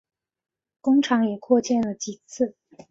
[0.81, 2.55] 工厂也扩建了几次。